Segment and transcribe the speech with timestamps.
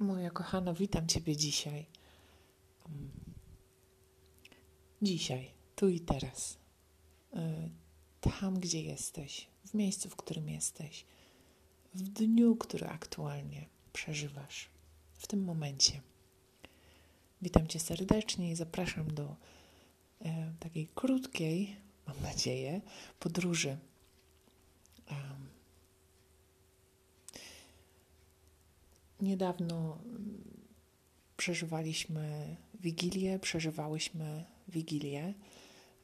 [0.00, 1.86] Moja kochana, witam Ciebie dzisiaj.
[5.02, 6.58] Dzisiaj, tu i teraz.
[7.34, 7.38] Y,
[8.20, 11.04] tam, gdzie jesteś, w miejscu, w którym jesteś,
[11.94, 14.68] w dniu, który aktualnie przeżywasz,
[15.12, 16.00] w tym momencie.
[17.42, 19.36] Witam Cię serdecznie i zapraszam do
[20.20, 21.76] e, takiej krótkiej,
[22.06, 22.80] mam nadzieję,
[23.18, 23.78] podróży.
[29.22, 30.44] Niedawno mm,
[31.36, 35.34] przeżywaliśmy Wigilię, przeżywałyśmy Wigilię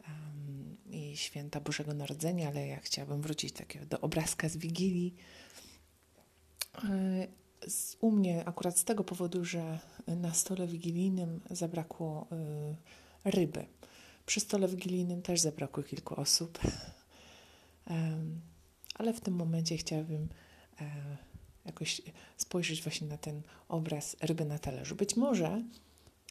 [0.08, 5.14] um, i święta Bożego Narodzenia, ale ja chciałabym wrócić takiego do obrazka z Wigilii.
[6.84, 7.26] E,
[7.66, 12.26] z, u mnie akurat z tego powodu, że na stole wigilijnym zabrakło
[13.24, 13.66] y, ryby.
[14.26, 16.58] Przy stole wigilijnym też zabrakło kilku osób,
[17.90, 18.40] um,
[18.94, 20.28] ale w tym momencie chciałabym
[20.80, 21.16] e,
[21.66, 22.02] jakoś
[22.36, 24.96] spojrzeć właśnie na ten obraz ryby na talerzu.
[24.96, 25.62] Być może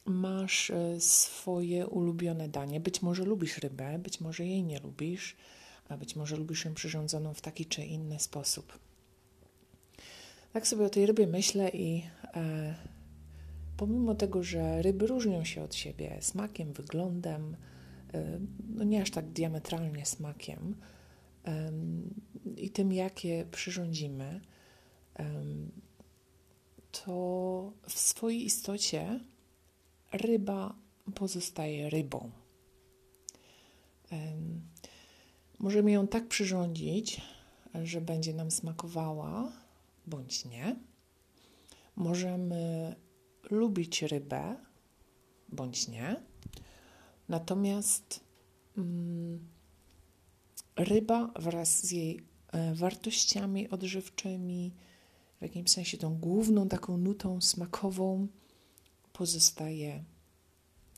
[0.06, 5.36] masz e, swoje ulubione danie, być może lubisz rybę, być może jej nie lubisz,
[5.90, 8.80] a być może lubisz ją przyrządzoną w taki czy inny sposób.
[10.54, 12.76] Tak sobie o tej rybie myślę i e,
[13.78, 17.58] pomimo tego, że ryby różnią się od siebie smakiem, wyglądem,
[18.14, 20.76] e, no nie aż tak diametralnie smakiem
[21.46, 21.72] e,
[22.58, 24.42] i tym, jakie przyrządzimy,
[26.92, 29.20] to w swojej istocie
[30.12, 30.76] ryba
[31.16, 32.32] pozostaje rybą.
[35.60, 37.22] Możemy ją tak przyrządzić,
[37.84, 39.52] że będzie nam smakowała,
[40.08, 40.76] bądź nie.
[41.96, 42.96] Możemy
[43.52, 44.56] lubić rybę,
[45.50, 46.16] bądź nie.
[47.30, 48.20] Natomiast
[48.78, 49.48] mm,
[50.76, 52.20] ryba wraz z jej
[52.52, 54.72] e, wartościami odżywczymi,
[55.46, 58.28] jakimś sensie tą główną taką nutą smakową
[59.14, 60.04] pozostaje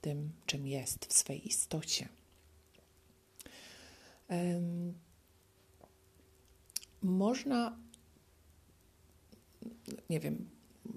[0.02, 2.10] tym, czym jest w swej istocie.
[4.30, 4.94] Um,
[7.02, 7.78] można,
[10.10, 10.50] nie wiem,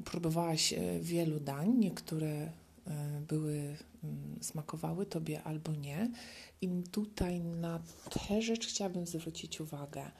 [0.04, 2.50] próbowałaś e, wielu dań, niektóre e,
[3.28, 6.10] były, mm, smakowały tobie albo nie.
[6.60, 7.80] I tutaj na
[8.10, 10.10] tę rzecz chciałabym zwrócić uwagę,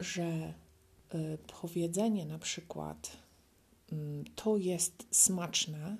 [0.00, 0.54] że
[1.60, 3.16] powiedzenie na przykład
[3.92, 5.96] mm, to jest smaczne,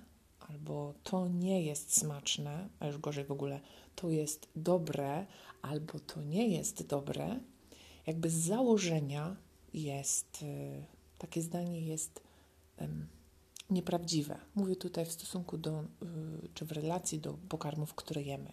[0.49, 3.61] albo to nie jest smaczne, a już gorzej w ogóle,
[3.95, 5.27] to jest dobre,
[5.63, 7.41] albo to nie jest dobre,
[8.07, 9.37] jakby z założenia
[9.75, 10.85] jest, y,
[11.19, 12.21] takie zdanie jest
[13.71, 14.39] nieprawdziwe.
[14.55, 15.85] Mówię tutaj w stosunku do, y,
[16.55, 18.53] czy w relacji do pokarmów, które jemy,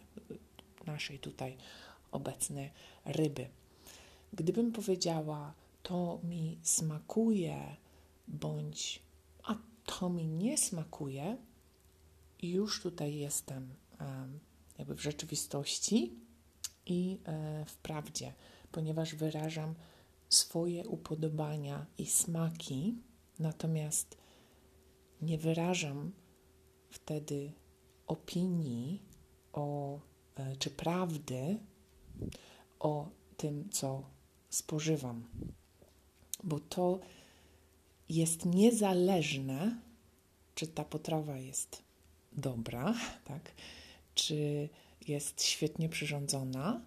[0.85, 1.57] naszej tutaj
[2.11, 2.71] obecnej
[3.05, 3.47] ryby.
[4.33, 5.53] Gdybym powiedziała,
[5.83, 7.75] to mi smakuje,
[8.27, 9.03] bądź
[9.43, 9.55] a
[9.85, 11.37] to mi nie smakuje,
[12.41, 13.73] już tutaj jestem
[14.77, 16.13] jakby w rzeczywistości
[16.85, 18.33] i e, w prawdzie,
[18.71, 19.75] ponieważ wyrażam
[20.29, 22.97] swoje upodobania i smaki,
[23.39, 24.17] natomiast
[25.21, 26.11] nie wyrażam
[26.89, 27.51] wtedy
[28.07, 29.01] opinii
[29.53, 29.99] o,
[30.35, 31.59] e, czy prawdy
[32.79, 34.03] o tym, co
[34.49, 35.27] spożywam
[36.43, 36.99] bo to
[38.09, 39.79] jest niezależne,
[40.55, 41.83] czy ta potrawa jest
[42.31, 42.93] dobra,
[43.25, 43.51] tak?
[44.15, 44.69] czy
[45.07, 46.81] jest świetnie przyrządzona.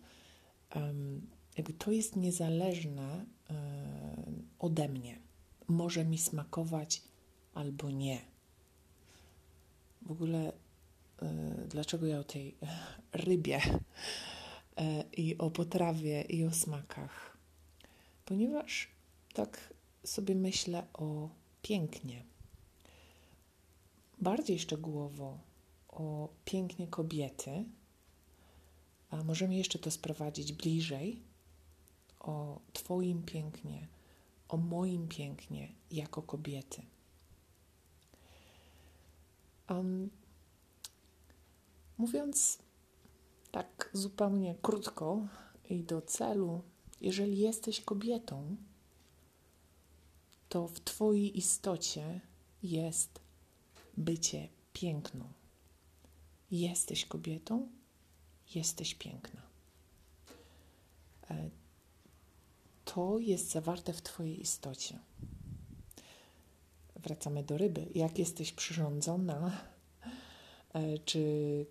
[1.79, 5.19] To jest niezależne um, ode mnie.
[5.69, 7.03] Może mi smakować
[7.55, 8.21] albo nie.
[10.03, 12.55] W ogóle, y, dlaczego ja o tej
[13.13, 14.83] rybie y,
[15.17, 17.37] i o potrawie i o smakach?
[18.25, 18.94] Ponieważ
[19.35, 19.75] tak
[20.05, 21.29] sobie myślę o
[21.63, 22.25] pięknie.
[24.21, 25.39] Bardziej szczegółowo
[25.89, 27.65] o pięknie kobiety,
[29.11, 31.23] a możemy jeszcze to sprowadzić bliżej
[32.21, 33.89] o Twoim pięknie,
[34.49, 36.83] o moim pięknie jako kobiety.
[39.71, 40.11] Um,
[41.99, 42.59] mówiąc
[43.51, 45.27] tak zupełnie krótko
[45.71, 46.63] i do celu,
[47.01, 48.57] jeżeli jesteś kobietą,
[50.55, 52.21] to w Twojej istocie
[52.63, 53.21] jest
[53.97, 55.25] bycie piękną.
[56.51, 57.69] Jesteś kobietą,
[58.55, 59.43] jesteś piękna.
[61.31, 61.51] E,
[62.85, 64.99] to jest zawarte w Twojej istocie.
[66.97, 67.87] Wracamy do ryby.
[67.95, 69.61] Jak jesteś przyrządzona,
[70.73, 71.23] e, czy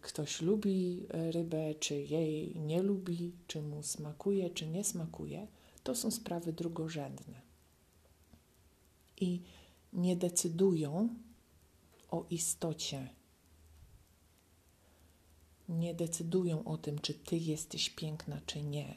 [0.01, 5.47] ktoś lubi rybę, czy jej nie lubi, czy mu smakuje, czy nie smakuje,
[5.83, 7.52] to są sprawy drugorzędne.
[9.17, 9.41] I
[9.93, 11.09] nie decydują
[12.09, 13.09] o istocie.
[15.69, 18.95] Nie decydują o tym, czy ty jesteś piękna, czy nie.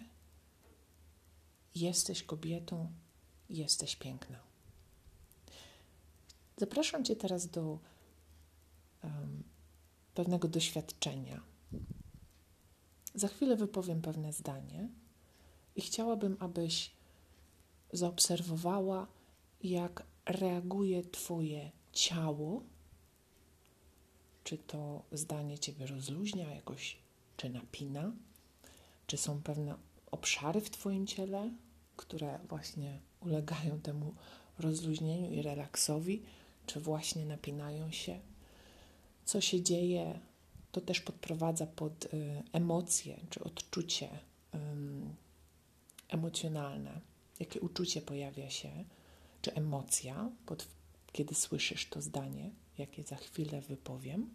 [1.75, 2.93] Jesteś kobietą,
[3.51, 4.39] jesteś piękna.
[6.57, 7.79] Zapraszam Cię teraz do
[9.05, 9.43] um,
[10.15, 11.43] pewnego doświadczenia.
[13.15, 14.89] Za chwilę wypowiem pewne zdanie
[15.77, 16.91] i chciałabym, abyś
[17.93, 19.07] zaobserwowała,
[19.71, 22.63] jak reaguje Twoje ciało.
[24.45, 26.97] Czy to zdanie Ciebie rozluźnia jakoś,
[27.37, 28.13] czy napina?
[29.07, 29.75] Czy są pewne
[30.11, 31.51] obszary w Twoim ciele,
[31.97, 34.15] które właśnie ulegają temu
[34.59, 36.23] rozluźnieniu i relaksowi,
[36.67, 38.21] czy właśnie napinają się?
[39.25, 40.21] Co się dzieje,
[40.73, 44.09] to też podprowadza pod y, emocje czy odczucie
[44.55, 44.59] y,
[46.09, 47.01] emocjonalne.
[47.41, 48.85] Jakie uczucie pojawia się,
[49.43, 50.69] czy emocja, pod,
[51.13, 54.35] kiedy słyszysz to zdanie, jakie za chwilę wypowiem,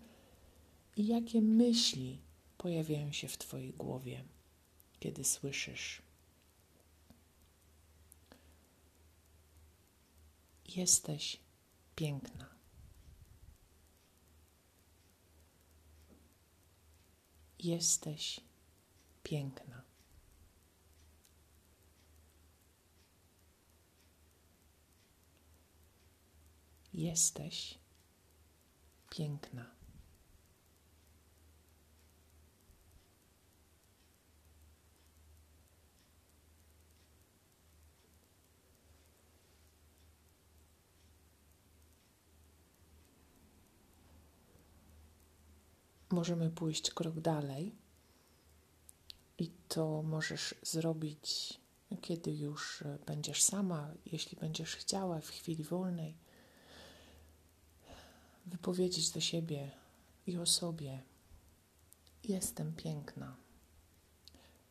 [0.97, 2.19] i jakie myśli
[2.57, 4.23] pojawiają się w Twojej głowie,
[4.99, 6.01] kiedy słyszysz
[10.75, 11.37] Jesteś
[11.95, 12.49] piękna.
[17.59, 18.39] Jesteś
[19.23, 19.81] piękna.
[27.01, 27.77] Jesteś
[29.09, 29.65] piękna.
[46.11, 47.75] możemy pójść krok dalej
[49.37, 51.59] i to możesz zrobić,
[52.01, 56.17] kiedy już będziesz sama, jeśli będziesz chciała, w chwili wolnej.
[58.45, 59.71] Wypowiedzieć do siebie
[60.27, 61.03] i o sobie:
[62.23, 63.35] Jestem piękna.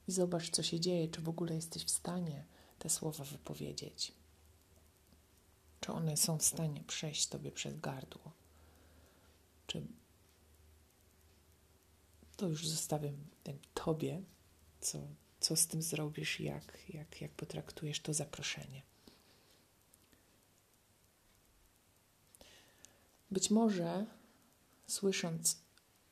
[0.09, 2.45] I zobacz, co się dzieje, czy w ogóle jesteś w stanie
[2.79, 4.13] te słowa wypowiedzieć.
[5.81, 8.33] Czy one są w stanie przejść tobie przez gardło?
[9.67, 9.87] Czy
[12.37, 13.17] to już zostawiam
[13.75, 14.23] Tobie,
[14.81, 14.99] co,
[15.41, 18.83] co z tym zrobisz, jak, jak, jak potraktujesz to zaproszenie.
[23.31, 24.07] Być może
[24.87, 25.63] słysząc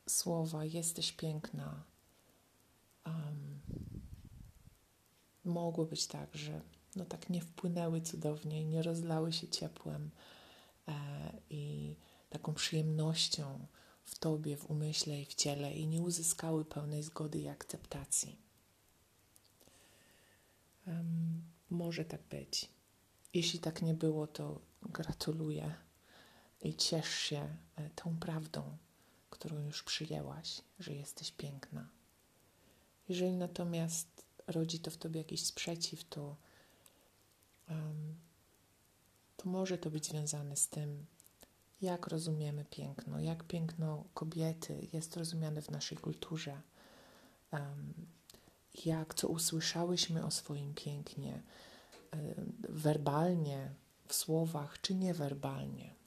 [0.09, 1.85] słowa jesteś piękna,
[3.07, 3.61] um,
[5.45, 6.61] mogło być tak, że
[6.97, 10.11] no tak nie wpłynęły cudownie nie rozlały się ciepłem
[10.89, 10.93] e,
[11.51, 11.97] i
[12.31, 13.67] taką przyjemnością
[14.05, 18.37] w Tobie, w umyśle i w ciele i nie uzyskały pełnej zgody i akceptacji.
[20.87, 22.69] Um, może tak być.
[23.35, 25.88] Jeśli tak nie było, to gratuluję
[26.63, 28.77] i ciesz się e, tą prawdą,
[29.31, 31.89] którą już przyjęłaś, że jesteś piękna.
[33.09, 36.37] Jeżeli natomiast rodzi to w tobie jakiś sprzeciw, to,
[37.71, 38.15] um,
[39.37, 41.07] to może to być związane z tym,
[41.81, 46.61] jak rozumiemy piękno, jak piękno kobiety jest rozumiane w naszej kulturze,
[48.85, 51.43] jak co usłyszałyśmy o swoim pięknie,
[52.69, 53.75] werbalnie,
[54.07, 55.98] w słowach, czy niewerbalnie.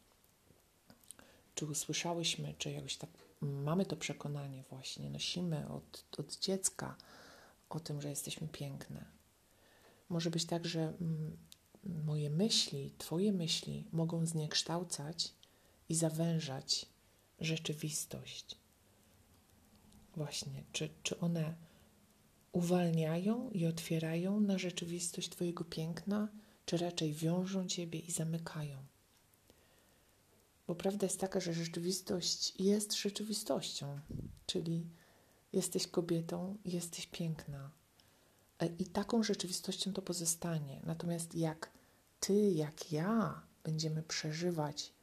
[1.61, 3.09] Czy usłyszałyśmy, czy jakoś tak
[3.41, 6.95] mamy to przekonanie właśnie, nosimy od, od dziecka
[7.69, 9.05] o tym, że jesteśmy piękne.
[10.09, 11.37] Może być tak, że mm,
[11.83, 15.33] moje myśli, Twoje myśli mogą zniekształcać
[15.89, 16.85] i zawężać
[17.39, 18.57] rzeczywistość.
[20.15, 21.55] Właśnie, czy, czy one
[22.51, 26.27] uwalniają i otwierają na rzeczywistość Twojego piękna,
[26.65, 28.90] czy raczej wiążą Ciebie i zamykają?
[30.67, 33.99] Bo prawda jest taka, że rzeczywistość jest rzeczywistością,
[34.45, 34.87] czyli
[35.53, 37.71] jesteś kobietą, jesteś piękna.
[38.59, 40.81] E, I taką rzeczywistością to pozostanie.
[40.83, 41.71] Natomiast jak
[42.19, 44.93] Ty, jak ja będziemy przeżywać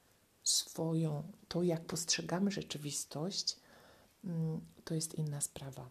[0.43, 3.57] swoją, to jak postrzegamy rzeczywistość,
[4.25, 5.91] mm, to jest inna sprawa.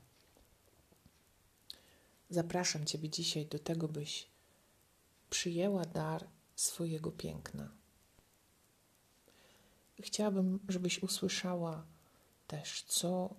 [2.29, 4.27] Zapraszam Ciebie dzisiaj do tego, byś
[5.29, 7.76] przyjęła dar swojego piękna.
[9.99, 11.85] Chciałabym, żebyś usłyszała
[12.47, 13.35] też, co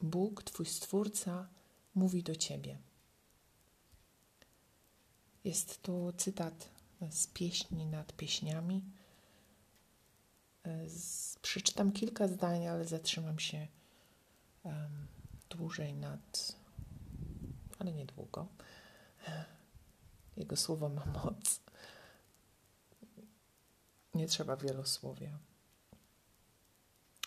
[0.00, 1.48] Bóg, Twój Stwórca,
[1.94, 2.78] mówi do Ciebie.
[5.44, 6.68] Jest to cytat
[7.10, 8.82] z pieśni nad pieśniami
[11.42, 13.66] przeczytam kilka zdań, ale zatrzymam się
[14.62, 15.06] um,
[15.50, 16.56] dłużej nad,
[17.78, 18.46] ale niedługo.
[20.36, 21.60] Jego słowo ma moc.
[24.20, 25.38] Nie trzeba wielosłowia.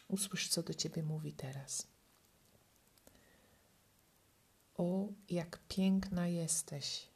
[0.08, 1.88] Usłysz, co do ciebie mówi teraz.
[4.78, 7.08] O, jak piękna jesteś,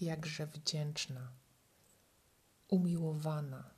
[0.00, 1.32] jakże wdzięczna,
[2.68, 3.70] umiłowana,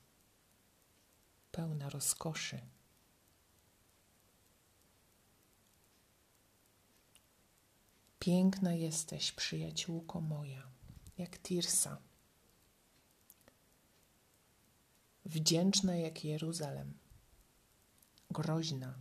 [1.52, 2.60] pełna rozkoszy.
[8.18, 10.62] Piękna jesteś, przyjaciółko moja,
[11.18, 12.05] jak Tirsa.
[15.26, 16.98] Wdzięczna jak Jeruzalem,
[18.30, 18.94] groźna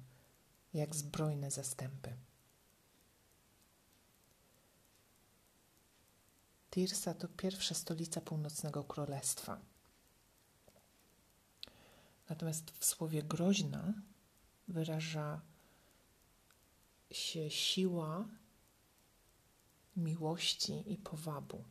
[0.74, 2.18] jak zbrojne zastępy.
[6.72, 9.62] Tirsa to pierwsza stolica północnego królestwa.
[12.30, 13.94] Natomiast w słowie groźna
[14.68, 15.42] wyraża
[17.12, 18.28] się siła
[19.96, 21.64] miłości i powabu.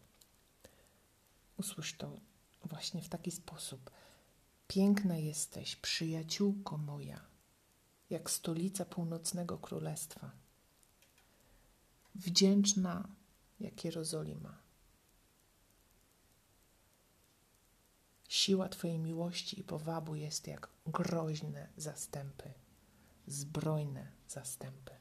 [1.57, 2.21] Usłysz to
[2.65, 3.91] właśnie w taki sposób.
[4.69, 7.21] Piękna jesteś, przyjaciółko moja,
[8.11, 10.31] jak stolica północnego królestwa.
[12.15, 13.09] Wdzięczna
[13.61, 14.59] jak Jerozolima.
[18.29, 22.55] Siła Twojej miłości i powabu jest jak groźne zastępy,
[23.27, 24.93] zbrojne zastępy.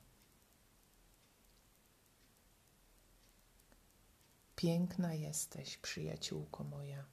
[4.56, 7.06] Piękna jesteś, przyjaciółko moja,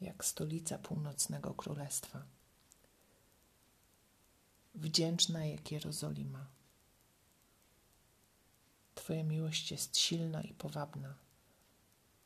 [0.00, 2.22] jak stolica północnego królestwa.
[4.74, 6.46] Wdzięczna jak Jerozolima.
[8.94, 11.14] Twoja miłość jest silna i powabna,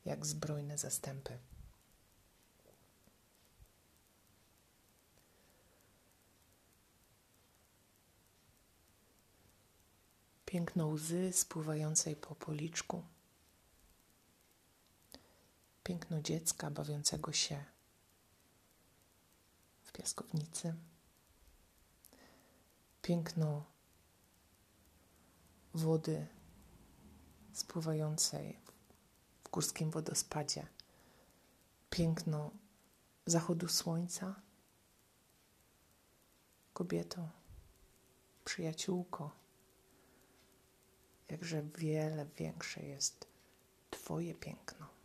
[0.04, 1.38] jak zbrojne zastępy.
[10.46, 13.02] Piękno łzy spływającej po policzku
[15.90, 17.64] piękno dziecka bawiącego się
[19.82, 20.74] w piaskownicy,
[23.02, 23.64] piękno
[25.74, 26.26] wody
[27.52, 28.58] spływającej
[29.44, 30.66] w górskim wodospadzie,
[31.90, 32.50] piękno
[33.26, 34.42] zachodu słońca.
[36.72, 37.28] Kobieto,
[38.44, 39.30] przyjaciółko,
[41.28, 43.26] jakże wiele większe jest
[43.90, 44.99] Twoje piękno.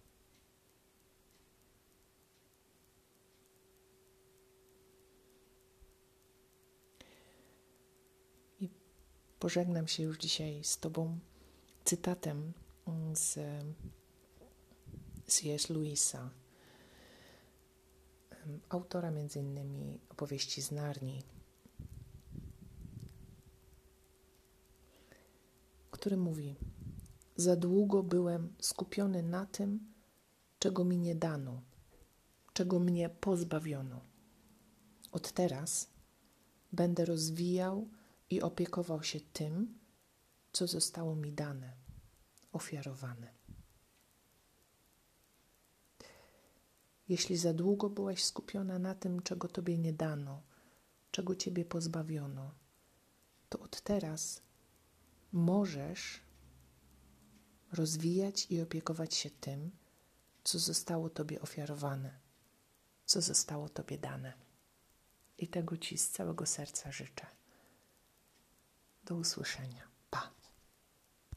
[9.46, 11.20] Pożegnam się już dzisiaj z Tobą
[11.84, 12.54] cytatem
[13.14, 13.34] z
[15.28, 15.70] C.S.
[15.70, 16.30] Lewisa,
[18.70, 21.24] autora między innymi opowieści z Narni,
[25.92, 26.56] który mówi:
[27.36, 29.94] Za długo byłem skupiony na tym,
[30.60, 31.62] czego mi nie dano,
[32.54, 34.02] czego mnie pozbawiono.
[35.12, 35.88] Od teraz
[36.72, 37.88] będę rozwijał
[38.30, 39.80] i opiekował się tym,
[40.52, 41.74] co zostało mi dane,
[42.52, 43.34] ofiarowane.
[47.10, 50.42] Jeśli za długo byłaś skupiona na tym, czego tobie nie dano,
[51.12, 52.52] czego ciebie pozbawiono,
[53.50, 54.42] to od teraz
[55.32, 56.22] możesz
[57.72, 59.72] rozwijać i opiekować się tym,
[60.44, 62.20] co zostało tobie ofiarowane,
[63.06, 64.34] co zostało tobie dane.
[65.38, 67.26] I tego ci z całego serca życzę.
[69.06, 69.95] Do usłyszenia.